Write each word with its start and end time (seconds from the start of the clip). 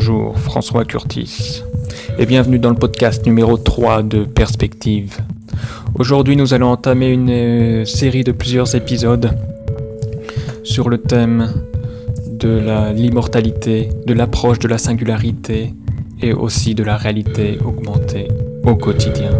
Bonjour, 0.00 0.38
François 0.38 0.84
Curtis, 0.84 1.64
et 2.20 2.24
bienvenue 2.24 2.60
dans 2.60 2.70
le 2.70 2.76
podcast 2.76 3.26
numéro 3.26 3.56
3 3.56 4.04
de 4.04 4.22
Perspective. 4.22 5.18
Aujourd'hui, 5.96 6.36
nous 6.36 6.54
allons 6.54 6.68
entamer 6.68 7.08
une 7.08 7.30
euh, 7.30 7.84
série 7.84 8.22
de 8.22 8.30
plusieurs 8.30 8.76
épisodes 8.76 9.36
sur 10.62 10.88
le 10.88 10.98
thème 10.98 11.52
de 12.30 12.92
l'immortalité, 12.92 13.88
de 14.06 14.14
l'approche 14.14 14.60
de 14.60 14.68
la 14.68 14.78
singularité 14.78 15.74
et 16.22 16.32
aussi 16.32 16.76
de 16.76 16.84
la 16.84 16.96
réalité 16.96 17.58
augmentée 17.64 18.28
au 18.62 18.76
quotidien. 18.76 19.32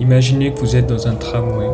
Imaginez 0.00 0.52
que 0.52 0.58
vous 0.58 0.74
êtes 0.74 0.88
dans 0.88 1.06
un 1.06 1.14
tramway 1.14 1.68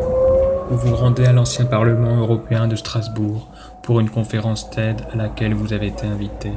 ou 0.70 0.74
vous 0.74 0.94
rendez 0.94 1.24
à 1.24 1.32
l'ancien 1.32 1.64
Parlement 1.64 2.16
européen 2.16 2.68
de 2.68 2.76
Strasbourg 2.76 3.48
pour 3.82 3.98
une 3.98 4.10
conférence 4.10 4.68
TED 4.70 5.00
à 5.12 5.16
laquelle 5.16 5.54
vous 5.54 5.72
avez 5.72 5.86
été 5.86 6.06
invité. 6.06 6.52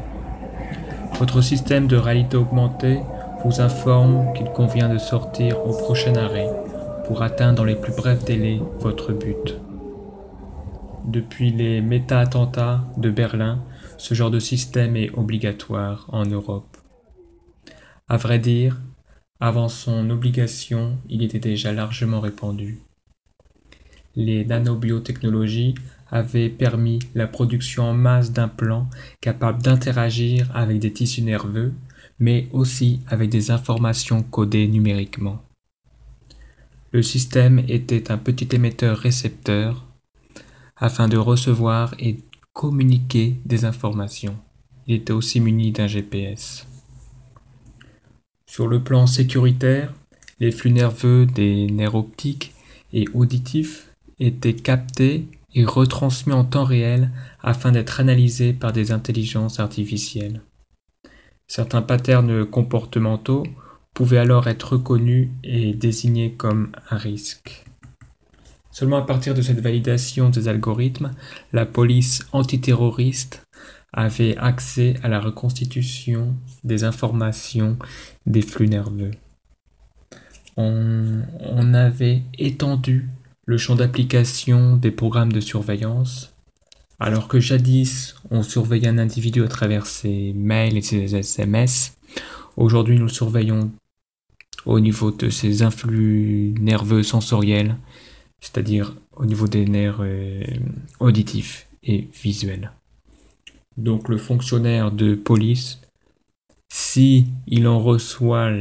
Votre 1.20 1.41
système 1.41 1.88
de 1.88 1.95
réalité 1.95 2.35
augmentée 2.35 2.99
vous 3.45 3.62
informe 3.62 4.34
qu'il 4.34 4.48
convient 4.48 4.90
de 4.90 4.98
sortir 4.98 5.66
au 5.66 5.71
prochain 5.71 6.16
arrêt 6.16 6.49
pour 7.05 7.21
atteindre 7.21 7.59
dans 7.59 7.63
les 7.63 7.76
plus 7.76 7.93
brefs 7.93 8.26
délais 8.26 8.59
votre 8.79 9.13
but. 9.13 9.57
Depuis 11.05 11.51
les 11.51 11.82
méta-attentats 11.82 12.82
de 12.98 13.10
Berlin, 13.10 13.60
ce 13.98 14.13
genre 14.13 14.32
de 14.32 14.40
système 14.40 14.98
est 14.98 15.12
obligatoire 15.18 16.07
en 16.12 16.26
Europe. 16.26 16.77
À 18.10 18.18
vrai 18.18 18.40
dire, 18.40 18.79
avant 19.44 19.68
son 19.68 20.10
obligation, 20.10 20.98
il 21.10 21.22
était 21.22 21.38
déjà 21.38 21.74
largement 21.74 22.22
répandu. 22.22 22.80
Les 24.16 24.46
nanobiotechnologies 24.46 25.76
avaient 26.10 26.48
permis 26.48 27.00
la 27.13 27.27
production 27.27 27.84
en 27.84 27.94
masse 27.94 28.32
d'implants 28.32 28.90
capables 29.20 29.62
d'interagir 29.62 30.50
avec 30.55 30.80
des 30.80 30.94
tissus 30.94 31.24
nerveux, 31.24 31.74
mais 32.20 32.48
aussi 32.54 33.02
avec 33.10 33.30
des 33.30 33.52
informations 33.52 34.24
codées 34.24 34.70
numériquement. 34.70 35.44
Le 36.94 37.02
système 37.02 37.60
était 37.68 38.13
un 38.13 38.18
petit 38.18 38.48
émetteur-récepteur 38.55 39.85
afin 40.78 41.10
de 41.10 41.18
recevoir 41.18 41.96
et 42.00 42.20
communiquer 42.54 43.35
des 43.44 43.66
informations. 43.66 44.38
Il 44.88 44.96
était 44.96 45.12
aussi 45.12 45.41
muni 45.41 45.74
d'un 45.74 45.88
GPS. 45.88 46.66
Sur 48.54 48.68
le 48.68 48.84
plan 48.84 49.07
sécuritaire, 49.07 49.91
les 50.40 50.51
flux 50.51 50.70
nerveux 50.70 51.26
des 51.26 51.65
nerfs 51.65 51.96
optiques 51.96 52.54
et 52.93 53.07
auditifs 53.15 53.90
étaient 54.20 54.54
captés 54.54 55.26
et 55.55 55.65
retransmis 55.65 56.34
en 56.34 56.43
temps 56.43 56.63
réel 56.63 57.10
afin 57.41 57.71
d'être 57.71 57.99
analysés 57.99 58.54
par 58.54 58.71
des 58.71 58.91
intelligences 58.91 59.60
artificielles. 59.60 60.41
Certains 61.48 61.82
patterns 61.82 62.45
comportementaux 62.45 63.41
pouvaient 63.95 64.19
alors 64.19 64.47
être 64.47 64.73
reconnus 64.73 65.29
et 65.44 65.73
désignés 65.73 66.34
comme 66.34 66.73
un 66.91 66.97
risque. 66.97 67.66
Seulement 68.69 68.97
à 68.97 69.06
partir 69.07 69.34
de 69.34 69.41
cette 69.41 69.62
validation 69.62 70.29
des 70.29 70.47
algorithmes, 70.47 71.09
la 71.53 71.66
police 71.66 72.28
antiterroriste 72.34 73.47
avait 73.93 74.35
accès 74.37 74.95
à 75.03 75.07
la 75.07 75.19
reconstitution 75.19 76.35
des 76.63 76.83
informations 76.83 77.77
des 78.25 78.41
flux 78.41 78.67
nerveux. 78.67 79.11
On, 80.57 81.73
avait 81.73 82.21
étendu 82.37 83.09
le 83.45 83.57
champ 83.57 83.75
d'application 83.75 84.77
des 84.77 84.91
programmes 84.91 85.31
de 85.31 85.39
surveillance, 85.39 86.33
alors 86.99 87.27
que 87.27 87.39
jadis 87.39 88.15
on 88.29 88.43
surveillait 88.43 88.87
un 88.87 88.99
individu 88.99 89.43
à 89.43 89.47
travers 89.47 89.87
ses 89.87 90.33
mails 90.33 90.77
et 90.77 90.81
ses 90.81 91.15
SMS, 91.15 91.97
aujourd'hui 92.57 92.97
nous 92.97 93.05
le 93.05 93.09
surveillons 93.09 93.71
au 94.65 94.79
niveau 94.79 95.11
de 95.11 95.29
ses 95.29 95.63
influx 95.63 96.53
nerveux 96.59 97.03
sensoriels, 97.03 97.75
c'est-à-dire 98.39 98.95
au 99.15 99.25
niveau 99.25 99.47
des 99.47 99.65
nerfs 99.65 100.01
euh, 100.01 100.43
auditifs 100.99 101.67
et 101.83 102.07
visuels 102.13 102.71
donc 103.78 104.09
le 104.09 104.17
fonctionnaire 104.17 104.91
de 104.91 105.16
police, 105.16 105.79
si 106.72 107.28
il 107.47 107.67
en 107.67 107.79
reçoit 107.79 108.51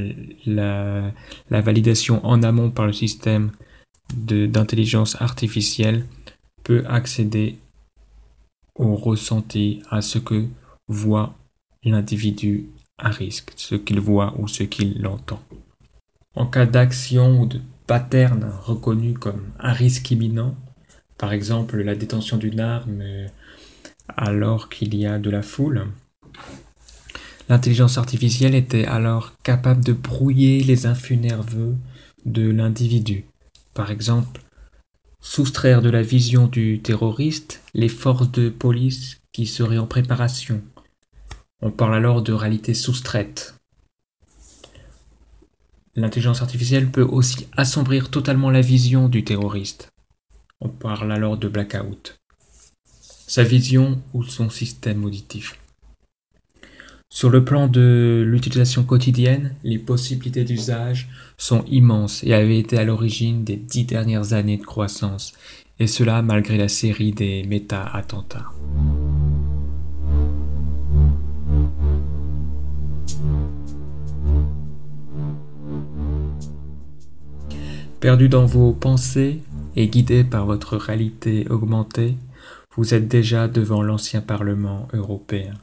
la, 0.47 1.12
validation 1.50 2.25
en 2.27 2.43
amont 2.43 2.71
par 2.71 2.87
le 2.87 2.93
système 2.93 3.53
d'intelligence 4.15 5.21
artificielle, 5.21 6.05
peut 6.62 6.84
accéder 6.87 7.59
au 8.75 8.97
ressenti, 8.97 9.83
à 9.91 10.00
ce 10.03 10.19
que 10.19 10.47
voit 10.89 11.34
l'individu 11.84 12.67
à 12.99 13.11
risque, 13.11 13.53
ce 13.56 13.75
qu'il 13.75 14.00
voit 14.00 14.34
ou 14.39 14.49
ce 14.49 14.62
qu'il 14.62 15.06
entend. 15.06 15.41
En 16.34 16.47
cas 16.47 16.67
d'action 16.67 17.41
ou 17.41 17.47
de 17.47 17.61
pattern 17.87 18.50
reconnu 18.62 19.15
comme 19.15 19.53
un 19.59 19.73
risque 19.73 20.11
imminent, 20.11 20.55
par 21.19 21.33
exemple 21.33 21.81
la 21.83 21.94
détention 21.94 22.37
d'une 22.37 22.61
arme 22.61 23.03
alors 24.09 24.69
qu'il 24.69 24.95
y 24.95 25.07
a 25.07 25.19
de 25.19 25.31
la 25.31 25.43
foule. 25.43 25.89
L'intelligence 27.49 27.99
artificielle 27.99 28.55
était 28.55 28.87
alors 28.87 29.33
capable 29.43 29.85
de 29.85 29.93
brouiller 29.93 30.63
les 30.63 30.87
influx 30.87 31.17
nerveux 31.17 31.77
de 32.25 32.49
l'individu. 32.49 33.25
Par 33.75 33.91
exemple, 33.91 34.43
soustraire 35.21 35.83
de 35.83 35.91
la 35.91 36.03
vision 36.03 36.47
du 36.47 36.81
terroriste 36.81 37.62
les 37.75 37.89
forces 37.89 38.31
de 38.31 38.49
police 38.49 39.21
qui 39.33 39.47
seraient 39.47 39.79
en 39.79 39.87
préparation. 39.87 40.62
On 41.61 41.71
parle 41.71 41.95
alors 41.95 42.23
de 42.23 42.33
réalité 42.33 42.75
soustraite. 42.75 43.55
L'intelligence 45.95 46.43
artificielle 46.43 46.91
peut 46.91 47.03
aussi 47.03 47.47
assombrir 47.57 48.11
totalement 48.11 48.51
la 48.51 48.62
vision 48.62 49.09
du 49.09 49.25
terroriste. 49.25 49.93
On 50.61 50.69
parle 50.69 51.12
alors 51.12 51.37
de 51.37 51.49
blackout 51.49 52.22
sa 53.32 53.44
vision 53.44 53.98
ou 54.12 54.25
son 54.25 54.50
système 54.50 55.06
auditif. 55.06 55.59
Sur 57.09 57.31
le 57.31 57.43
plan 57.43 57.66
de 57.66 58.22
l'utilisation 58.26 58.84
quotidienne, 58.84 59.54
les 59.65 59.78
possibilités 59.78 60.44
d'usage 60.44 61.09
sont 61.38 61.65
immenses 61.65 62.22
et 62.25 62.34
avaient 62.34 62.59
été 62.59 62.76
à 62.76 62.84
l'origine 62.84 63.43
des 63.43 63.56
dix 63.56 63.84
dernières 63.84 64.34
années 64.34 64.59
de 64.59 64.66
croissance, 64.66 65.32
et 65.78 65.87
cela 65.87 66.20
malgré 66.20 66.59
la 66.59 66.69
série 66.69 67.12
des 67.12 67.43
méta-attentats. 67.44 68.53
Perdu 77.99 78.28
dans 78.28 78.44
vos 78.44 78.75
pensées 78.75 79.41
et 79.75 79.88
guidé 79.88 80.22
par 80.22 80.44
votre 80.44 80.76
réalité 80.76 81.47
augmentée, 81.49 82.19
vous 82.77 82.94
êtes 82.94 83.09
déjà 83.09 83.49
devant 83.49 83.83
l'ancien 83.83 84.22
Parlement 84.22 84.88
européen. 84.93 85.55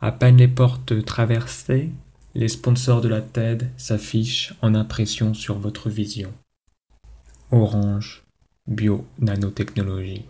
À 0.00 0.12
peine 0.12 0.36
les 0.36 0.48
portes 0.48 1.04
traversées, 1.04 1.90
les 2.34 2.48
sponsors 2.48 3.00
de 3.00 3.08
la 3.08 3.20
TED 3.20 3.70
s'affichent 3.76 4.54
en 4.62 4.74
impression 4.74 5.34
sur 5.34 5.58
votre 5.58 5.90
vision. 5.90 6.32
Orange, 7.50 8.24
bio-nanotechnologie. 8.66 10.24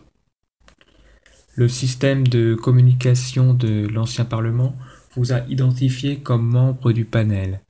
Le 1.55 1.69
système 1.69 2.27
de 2.27 2.55
communication 2.55 3.53
de 3.53 3.87
l'ancien 3.89 4.25
Parlement 4.25 4.75
vous 5.15 5.33
a 5.33 5.41
identifié 5.49 6.19
comme 6.19 6.47
membre 6.47 6.93
du 6.93 7.05
panel 7.05 7.61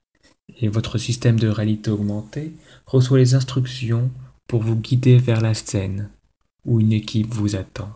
et 0.60 0.68
votre 0.68 0.98
système 0.98 1.38
de 1.38 1.48
réalité 1.48 1.90
augmentée 1.90 2.52
reçoit 2.86 3.18
les 3.18 3.34
instructions 3.34 4.10
pour 4.46 4.62
vous 4.62 4.76
guider 4.76 5.18
vers 5.18 5.40
la 5.40 5.54
scène 5.54 6.10
une 6.76 6.92
équipe 6.92 7.32
vous 7.32 7.56
attend. 7.56 7.90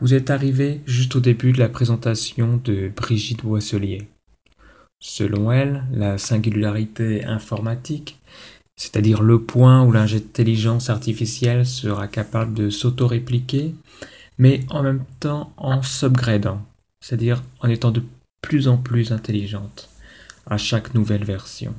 Vous 0.00 0.14
êtes 0.14 0.30
arrivé 0.30 0.80
juste 0.86 1.14
au 1.16 1.20
début 1.20 1.52
de 1.52 1.58
la 1.58 1.68
présentation 1.68 2.60
de 2.64 2.90
Brigitte 2.94 3.44
Boisselier. 3.44 4.08
Selon 4.98 5.52
elle, 5.52 5.84
la 5.92 6.18
singularité 6.18 7.24
informatique, 7.24 8.18
c'est-à-dire 8.76 9.22
le 9.22 9.42
point 9.42 9.84
où 9.84 9.92
l'intelligence 9.92 10.90
artificielle 10.90 11.66
sera 11.66 12.08
capable 12.08 12.54
de 12.54 12.70
s'auto-répliquer, 12.70 13.74
mais 14.38 14.60
en 14.70 14.82
même 14.82 15.04
temps 15.20 15.52
en 15.56 15.82
subgradant, 15.82 16.60
c'est-à-dire 17.00 17.42
en 17.60 17.68
étant 17.68 17.90
de 17.90 18.02
plus 18.40 18.66
en 18.66 18.78
plus 18.78 19.12
intelligente 19.12 19.90
à 20.46 20.56
chaque 20.56 20.94
nouvelle 20.94 21.24
version. 21.24 21.74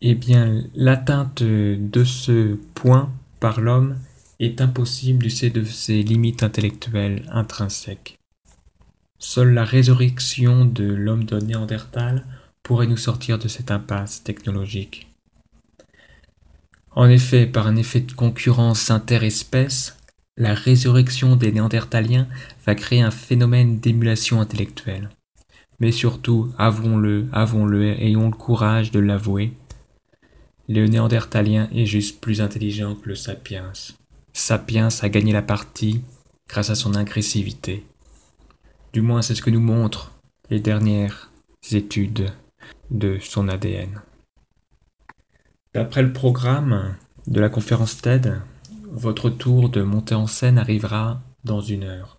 Eh 0.00 0.14
bien, 0.14 0.64
l'atteinte 0.74 1.42
de 1.42 2.04
ce 2.04 2.58
point 2.74 3.10
par 3.40 3.60
l'homme 3.60 3.98
est 4.38 4.60
impossible 4.60 5.22
du 5.22 5.30
fait 5.30 5.50
de 5.50 5.64
ses 5.64 6.02
limites 6.02 6.42
intellectuelles 6.42 7.28
intrinsèques. 7.32 8.18
Seule 9.18 9.54
la 9.54 9.64
résurrection 9.64 10.64
de 10.64 10.84
l'homme 10.84 11.24
de 11.24 11.40
Néandertal 11.40 12.24
pourrait 12.62 12.86
nous 12.86 12.96
sortir 12.96 13.38
de 13.38 13.48
cette 13.48 13.70
impasse 13.70 14.22
technologique. 14.22 15.08
En 16.90 17.08
effet, 17.08 17.46
par 17.46 17.66
un 17.66 17.76
effet 17.76 18.00
de 18.00 18.12
concurrence 18.12 18.90
interespèce, 18.90 19.96
la 20.36 20.54
résurrection 20.54 21.36
des 21.36 21.52
Néandertaliens 21.52 22.26
va 22.66 22.74
créer 22.74 23.02
un 23.02 23.10
phénomène 23.10 23.78
d'émulation 23.78 24.40
intellectuelle. 24.40 25.10
Mais 25.78 25.92
surtout, 25.92 26.52
avouons-le, 26.58 27.28
avouons-le, 27.32 28.00
ayons 28.00 28.30
le 28.30 28.36
courage 28.36 28.90
de 28.90 29.00
l'avouer, 29.00 29.52
le 30.68 30.86
Néandertalien 30.86 31.68
est 31.72 31.86
juste 31.86 32.20
plus 32.20 32.40
intelligent 32.40 32.94
que 32.96 33.08
le 33.08 33.14
Sapiens. 33.14 33.72
Sapiens 34.32 34.88
a 35.00 35.08
gagné 35.08 35.32
la 35.32 35.42
partie 35.42 36.02
grâce 36.48 36.70
à 36.70 36.74
son 36.74 36.94
agressivité. 36.94 37.86
Du 38.92 39.00
moins, 39.00 39.22
c'est 39.22 39.34
ce 39.34 39.42
que 39.42 39.50
nous 39.50 39.60
montrent 39.60 40.12
les 40.50 40.60
dernières 40.60 41.30
études 41.70 42.32
de 42.90 43.18
son 43.20 43.48
ADN. 43.48 44.00
D'après 45.74 46.02
le 46.02 46.12
programme 46.12 46.96
de 47.26 47.40
la 47.40 47.48
conférence 47.48 48.00
TED, 48.00 48.40
votre 48.90 49.30
tour 49.30 49.68
de 49.68 49.82
montée 49.82 50.14
en 50.14 50.26
scène 50.26 50.58
arrivera 50.58 51.20
dans 51.44 51.60
une 51.60 51.84
heure. 51.84 52.18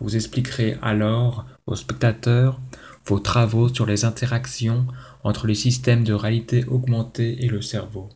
Vous 0.00 0.16
expliquerez 0.16 0.78
alors 0.82 1.46
aux 1.66 1.76
spectateurs 1.76 2.60
vos 3.06 3.20
travaux 3.20 3.68
sur 3.68 3.86
les 3.86 4.04
interactions 4.04 4.86
entre 5.26 5.48
les 5.48 5.56
systèmes 5.56 6.04
de 6.04 6.12
réalité 6.12 6.64
augmentée 6.66 7.44
et 7.44 7.48
le 7.48 7.60
cerveau. 7.60 8.08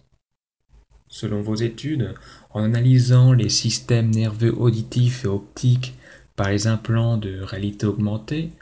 Selon 1.09 1.43
vos 1.43 1.57
études, 1.57 2.15
en 2.51 2.63
analysant 2.63 3.33
les 3.33 3.49
systèmes 3.49 4.11
nerveux 4.11 4.57
auditifs 4.57 5.25
et 5.25 5.29
optiques 5.29 5.95
par 6.37 6.51
les 6.51 6.69
implants 6.69 7.17
de 7.17 7.41
réalité 7.41 7.85
augmentée, 7.85 8.53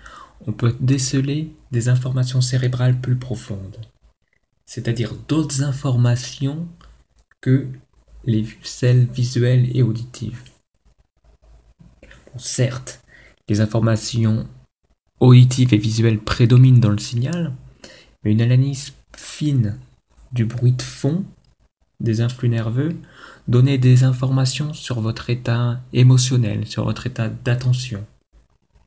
on 0.46 0.52
peut 0.52 0.74
déceler 0.80 1.52
des 1.72 1.90
informations 1.90 2.40
cérébrales 2.40 2.98
plus 2.98 3.16
profondes, 3.16 3.76
c'est-à-dire 4.64 5.12
d'autres 5.28 5.62
informations 5.62 6.66
que 7.42 7.66
les 8.24 8.46
celles 8.62 9.04
visuelles 9.04 9.76
et 9.76 9.82
auditives. 9.82 10.42
certes, 12.38 13.02
les 13.46 13.60
informations 13.60 14.48
auditives 15.20 15.74
et 15.74 15.78
visuelles 15.78 16.20
prédominent 16.20 16.80
dans 16.80 16.88
le 16.88 16.98
signal, 16.98 17.52
une 18.24 18.42
analyse 18.42 18.92
fine 19.16 19.78
du 20.32 20.44
bruit 20.44 20.72
de 20.72 20.82
fond 20.82 21.24
des 22.00 22.20
influx 22.20 22.48
nerveux 22.48 22.96
donnait 23.48 23.78
des 23.78 24.04
informations 24.04 24.72
sur 24.72 25.00
votre 25.00 25.30
état 25.30 25.80
émotionnel, 25.92 26.66
sur 26.66 26.84
votre 26.84 27.06
état 27.06 27.28
d'attention, 27.28 28.06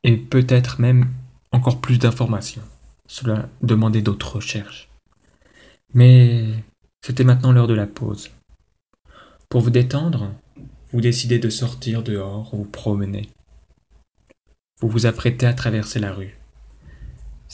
et 0.02 0.16
peut-être 0.16 0.80
même 0.80 1.08
encore 1.50 1.80
plus 1.80 1.98
d'informations. 1.98 2.62
Cela 3.06 3.48
demandait 3.60 4.02
d'autres 4.02 4.36
recherches. 4.36 4.88
Mais 5.92 6.46
c'était 7.04 7.24
maintenant 7.24 7.52
l'heure 7.52 7.66
de 7.66 7.74
la 7.74 7.86
pause. 7.86 8.30
Pour 9.50 9.60
vous 9.60 9.70
détendre, 9.70 10.32
vous 10.92 11.00
décidez 11.02 11.38
de 11.38 11.50
sortir 11.50 12.02
dehors, 12.02 12.54
vous 12.54 12.64
promener. 12.64 13.28
Vous 14.80 14.88
vous 14.88 15.06
apprêtez 15.06 15.46
à 15.46 15.52
traverser 15.52 16.00
la 16.00 16.14
rue. 16.14 16.38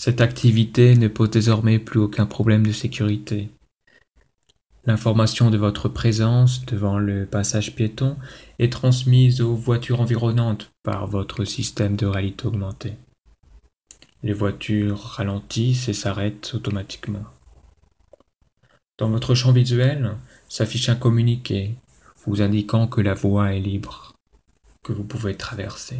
Cette 0.00 0.20
activité 0.20 0.94
ne 0.94 1.08
pose 1.08 1.28
désormais 1.28 1.80
plus 1.80 1.98
aucun 1.98 2.24
problème 2.24 2.64
de 2.64 2.70
sécurité. 2.70 3.50
L'information 4.84 5.50
de 5.50 5.58
votre 5.58 5.88
présence 5.88 6.64
devant 6.66 7.00
le 7.00 7.26
passage 7.26 7.74
piéton 7.74 8.16
est 8.60 8.72
transmise 8.72 9.40
aux 9.40 9.56
voitures 9.56 10.00
environnantes 10.00 10.70
par 10.84 11.08
votre 11.08 11.44
système 11.44 11.96
de 11.96 12.06
réalité 12.06 12.46
augmentée. 12.46 12.94
Les 14.22 14.32
voitures 14.32 15.00
ralentissent 15.00 15.88
et 15.88 15.94
s'arrêtent 15.94 16.52
automatiquement. 16.54 17.24
Dans 18.98 19.10
votre 19.10 19.34
champ 19.34 19.50
visuel 19.50 20.14
s'affiche 20.48 20.88
un 20.90 20.94
communiqué 20.94 21.74
vous 22.24 22.40
indiquant 22.40 22.86
que 22.86 23.00
la 23.00 23.14
voie 23.14 23.52
est 23.52 23.60
libre, 23.60 24.14
que 24.84 24.92
vous 24.92 25.02
pouvez 25.02 25.36
traverser. 25.36 25.98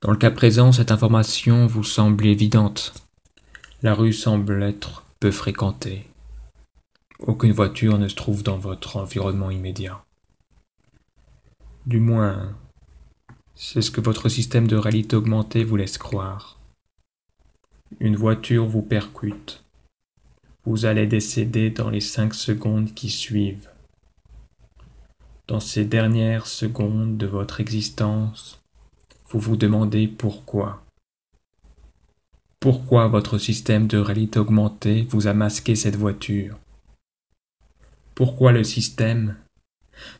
Dans 0.00 0.10
le 0.10 0.16
cas 0.16 0.30
présent, 0.30 0.72
cette 0.72 0.90
information 0.90 1.66
vous 1.66 1.84
semble 1.84 2.26
évidente. 2.26 2.94
La 3.82 3.94
rue 3.94 4.12
semble 4.12 4.62
être 4.62 5.04
peu 5.20 5.30
fréquentée. 5.30 6.06
Aucune 7.18 7.52
voiture 7.52 7.98
ne 7.98 8.08
se 8.08 8.14
trouve 8.14 8.42
dans 8.42 8.58
votre 8.58 8.96
environnement 8.96 9.50
immédiat. 9.50 10.04
Du 11.86 12.00
moins, 12.00 12.54
c'est 13.54 13.80
ce 13.80 13.90
que 13.90 14.00
votre 14.00 14.28
système 14.28 14.66
de 14.66 14.76
réalité 14.76 15.16
augmentée 15.16 15.64
vous 15.64 15.76
laisse 15.76 15.98
croire. 15.98 16.58
Une 18.00 18.16
voiture 18.16 18.66
vous 18.66 18.82
percute. 18.82 19.64
Vous 20.64 20.84
allez 20.84 21.06
décéder 21.06 21.70
dans 21.70 21.88
les 21.88 22.00
cinq 22.00 22.34
secondes 22.34 22.92
qui 22.92 23.08
suivent. 23.08 23.70
Dans 25.46 25.60
ces 25.60 25.84
dernières 25.84 26.46
secondes 26.46 27.16
de 27.16 27.26
votre 27.26 27.60
existence, 27.60 28.60
vous 29.28 29.40
vous 29.40 29.56
demandez 29.56 30.06
pourquoi. 30.06 30.84
Pourquoi 32.60 33.08
votre 33.08 33.38
système 33.38 33.86
de 33.86 33.98
réalité 33.98 34.38
augmentée 34.38 35.06
vous 35.10 35.26
a 35.26 35.34
masqué 35.34 35.74
cette 35.74 35.96
voiture? 35.96 36.56
Pourquoi 38.14 38.52
le 38.52 38.64
système 38.64 39.36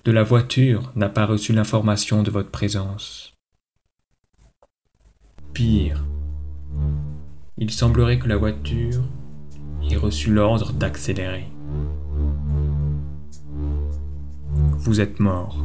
de 0.05 0.13
la 0.13 0.23
voiture 0.23 0.93
n'a 0.97 1.09
pas 1.09 1.27
reçu 1.27 1.53
l'information 1.53 2.23
de 2.23 2.31
votre 2.31 2.51
présence? 2.51 3.35
Pire, 5.53 6.05
il 7.57 7.71
semblerait 7.71 8.19
que 8.19 8.29
la 8.29 8.37
voiture 8.37 9.03
ait 9.91 9.97
reçu 9.97 10.33
l'ordre 10.33 10.73
d'accélérer. 10.73 11.49
Vous 14.79 15.01
êtes 15.01 15.21
mort. 15.21 15.65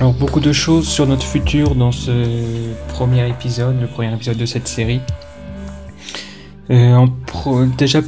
Alors 0.00 0.14
beaucoup 0.14 0.38
de 0.38 0.52
choses 0.52 0.86
sur 0.86 1.08
notre 1.08 1.24
futur 1.24 1.74
dans 1.74 1.90
ce 1.90 2.72
premier 2.86 3.28
épisode, 3.28 3.80
le 3.80 3.88
premier 3.88 4.14
épisode 4.14 4.36
de 4.36 4.46
cette 4.46 4.68
série. 4.68 5.00
Euh, 6.70 7.04
déjà 7.76 8.00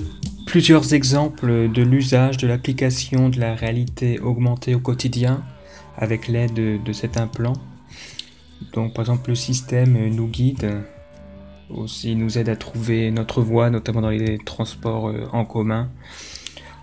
plusieurs 0.47 0.95
exemples 0.95 1.69
de 1.69 1.83
l'usage 1.83 2.37
de 2.37 2.47
l'application 2.47 3.29
de 3.29 3.41
la 3.41 3.57
réalité 3.57 4.21
augmentée 4.21 4.77
au 4.77 4.79
quotidien 4.79 5.43
avec 5.97 6.29
l'aide 6.29 6.55
de, 6.55 6.93
cet 6.93 7.17
implant. 7.17 7.55
Donc 8.73 8.95
par 8.95 9.03
exemple 9.03 9.31
le 9.31 9.35
système 9.35 10.15
nous 10.15 10.29
guide, 10.29 10.83
aussi 11.71 12.15
nous 12.15 12.39
aide 12.39 12.51
à 12.51 12.55
trouver 12.55 13.11
notre 13.11 13.43
voie, 13.43 13.69
notamment 13.69 14.03
dans 14.03 14.11
les 14.11 14.39
transports 14.39 15.09
euh, 15.09 15.27
en 15.33 15.45
commun. 15.45 15.89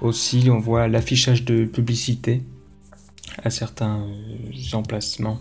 Aussi 0.02 0.50
on 0.52 0.60
voit 0.60 0.90
l'affichage 0.90 1.46
de 1.46 1.64
publicité 1.64 2.42
à 3.44 3.50
certains 3.50 4.00
euh, 4.02 4.76
emplacements. 4.76 5.40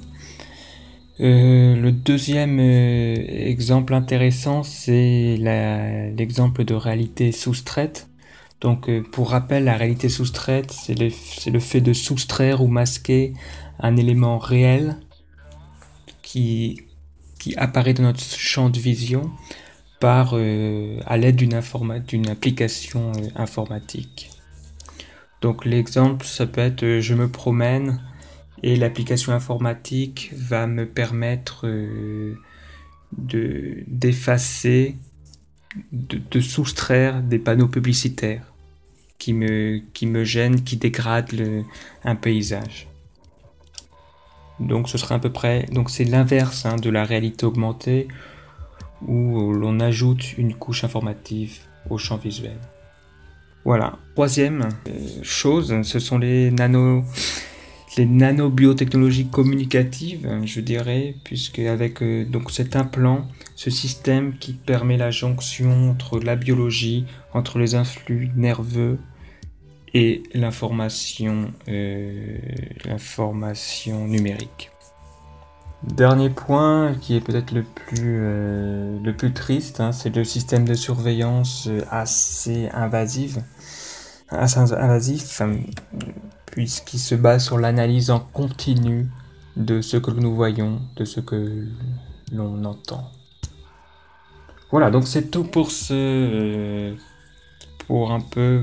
Euh, 1.20 1.76
le 1.76 1.92
deuxième 1.92 2.58
euh, 2.60 3.14
exemple 3.28 3.94
intéressant, 3.94 4.62
c'est 4.62 5.36
l'exemple 6.16 6.64
de 6.64 6.74
réalité 6.74 7.32
soustraite. 7.32 8.08
Donc, 8.60 8.90
pour 9.12 9.30
rappel, 9.30 9.64
la 9.64 9.76
réalité 9.76 10.08
soustraite, 10.08 10.70
c'est 10.72 10.98
le, 10.98 11.10
le, 11.50 11.60
fait 11.60 11.82
de 11.82 11.92
soustraire 11.92 12.62
ou 12.62 12.68
masquer 12.68 13.34
un 13.78 13.96
élément 13.96 14.38
réel 14.38 14.96
qui, 16.22 16.80
qui 17.38 17.54
apparaît 17.56 17.92
dans 17.92 18.04
notre 18.04 18.20
champ 18.20 18.70
de 18.70 18.78
vision 18.78 19.30
par, 20.00 20.34
à 20.34 21.16
l'aide 21.18 21.36
d'une 21.36 22.28
application 22.30 23.12
informatique. 23.36 24.30
Donc 25.40 25.64
l'exemple, 25.64 26.24
ça 26.26 26.46
peut 26.46 26.60
être 26.60 26.82
euh, 26.82 27.00
je 27.00 27.14
me 27.14 27.28
promène 27.28 28.00
et 28.62 28.76
l'application 28.76 29.32
informatique 29.32 30.30
va 30.34 30.66
me 30.66 30.86
permettre 30.86 31.66
euh, 31.66 32.34
de 33.16 33.84
d'effacer, 33.86 34.96
de, 35.92 36.40
soustraire 36.40 37.22
des 37.22 37.38
panneaux 37.38 37.68
publicitaires 37.68 38.52
qui 39.18 39.32
me, 39.32 39.80
qui 39.92 40.08
gênent, 40.24 40.62
qui 40.64 40.76
dégradent 40.76 41.64
un 42.04 42.16
paysage. 42.16 42.88
Donc 44.58 44.88
ce 44.88 44.96
serait 44.96 45.14
à 45.14 45.18
peu 45.18 45.30
près, 45.30 45.66
donc 45.70 45.90
c'est 45.90 46.04
l'inverse 46.04 46.64
hein, 46.64 46.76
de 46.76 46.88
la 46.88 47.04
réalité 47.04 47.44
augmentée 47.44 48.08
où 49.06 49.52
l'on 49.52 49.80
ajoute 49.80 50.38
une 50.38 50.54
couche 50.54 50.82
informative 50.84 51.60
au 51.90 51.98
champ 51.98 52.16
visuel. 52.16 52.58
Voilà. 53.66 53.98
Troisième 54.14 54.68
euh, 54.86 54.92
chose, 55.22 55.82
ce 55.82 55.98
sont 55.98 56.18
les 56.18 56.52
nano 56.52 57.02
les 57.96 58.06
nanobiotechnologies 58.06 59.26
communicatives, 59.26 60.28
je 60.44 60.60
dirais, 60.60 61.16
puisque 61.24 61.58
avec 61.58 62.00
euh, 62.00 62.24
cet 62.48 62.76
implant, 62.76 63.26
ce 63.56 63.70
système 63.70 64.38
qui 64.38 64.52
permet 64.52 64.96
la 64.96 65.10
jonction 65.10 65.90
entre 65.90 66.20
la 66.20 66.36
biologie, 66.36 67.06
entre 67.34 67.58
les 67.58 67.74
influx 67.74 68.30
nerveux 68.36 69.00
et 69.94 70.22
l'information, 70.32 71.50
euh, 71.68 72.38
numérique. 74.06 74.70
Dernier 75.82 76.30
point 76.30 76.94
qui 77.00 77.16
est 77.16 77.20
peut-être 77.20 77.52
le 77.52 77.64
plus 77.64 78.20
le 79.02 79.12
plus 79.12 79.32
triste, 79.32 79.80
hein, 79.80 79.90
c'est 79.92 80.14
le 80.14 80.24
système 80.24 80.64
de 80.64 80.74
surveillance 80.74 81.68
assez 81.90 82.68
invasive, 82.72 83.42
assez 84.28 84.58
invasif, 84.58 85.42
puisqu'il 86.46 86.98
se 86.98 87.14
base 87.14 87.44
sur 87.44 87.58
l'analyse 87.58 88.10
en 88.10 88.20
continu 88.20 89.08
de 89.56 89.80
ce 89.80 89.96
que 89.96 90.10
nous 90.10 90.34
voyons, 90.34 90.80
de 90.96 91.04
ce 91.04 91.20
que 91.20 91.66
l'on 92.32 92.64
entend. 92.64 93.10
Voilà, 94.70 94.90
donc 94.90 95.06
c'est 95.06 95.30
tout 95.30 95.44
pour 95.44 95.70
ce 95.70 95.94
euh, 95.94 96.94
pour 97.86 98.10
un 98.10 98.20
peu 98.20 98.62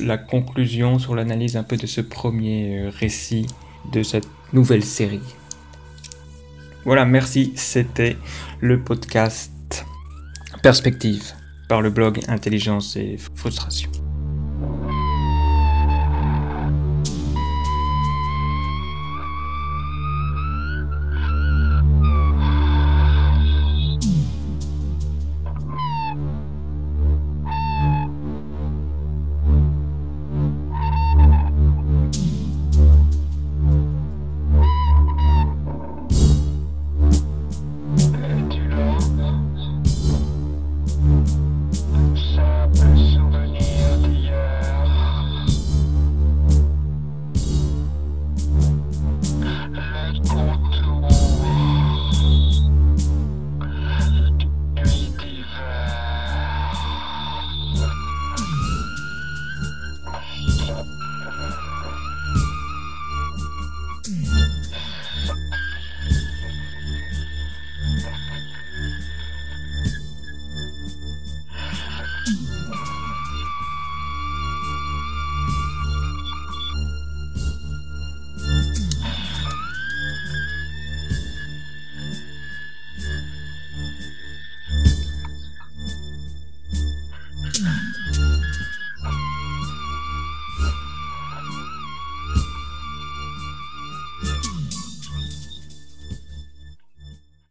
la 0.00 0.18
conclusion 0.18 0.98
sur 0.98 1.14
l'analyse 1.14 1.56
un 1.56 1.62
peu 1.62 1.76
de 1.76 1.86
ce 1.86 2.00
premier 2.00 2.78
euh, 2.78 2.90
récit 2.90 3.46
de 3.92 4.02
cette 4.02 4.28
nouvelle 4.52 4.84
série. 4.84 5.20
Voilà, 6.84 7.04
merci, 7.04 7.52
c'était 7.56 8.16
le 8.60 8.82
podcast 8.82 9.84
Perspective 10.62 11.32
par 11.68 11.80
le 11.82 11.90
blog 11.90 12.20
Intelligence 12.28 12.96
et 12.96 13.16
Frustration. 13.34 13.90